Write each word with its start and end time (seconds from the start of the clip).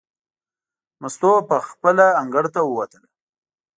مستو 1.01 1.31
پخپله 1.49 2.07
انګړ 2.21 2.45
ته 2.53 2.61
ووتله. 2.63 3.07